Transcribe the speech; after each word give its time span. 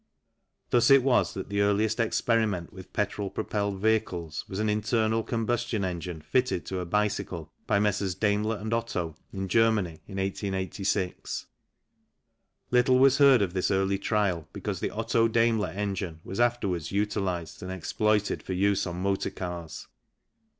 Thus 0.71 0.89
it 0.89 1.03
was 1.03 1.35
that 1.35 1.49
the 1.49 1.61
earliest 1.61 1.99
experiment 1.99 2.73
with 2.73 2.91
petrol 2.91 3.29
propelled 3.29 3.79
vehicles 3.79 4.43
was 4.49 4.57
an 4.57 4.67
internal 4.67 5.21
combustion 5.21 5.85
engine 5.85 6.23
fitted 6.23 6.65
to 6.65 6.79
a 6.79 6.87
bicycle 6.87 7.53
by 7.67 7.77
Messrs. 7.77 8.15
Daimler 8.15 8.57
and 8.57 8.73
Otto, 8.73 9.15
in 9.31 9.47
Germany, 9.47 9.99
in 10.07 10.17
1886. 10.17 11.45
Little 12.71 12.97
was 12.97 13.19
heard 13.19 13.43
of 13.43 13.53
this 13.53 13.69
early 13.69 13.99
trial 13.99 14.47
because 14.53 14.79
the 14.79 14.89
Otto 14.89 15.27
Daimler 15.27 15.69
engine 15.69 16.19
was 16.23 16.39
afterwards 16.39 16.91
utilized 16.91 17.61
and 17.61 17.71
exploited 17.71 18.41
for 18.41 18.53
use 18.53 18.87
on 18.87 18.95
motor 18.99 19.29
cars. 19.29 19.85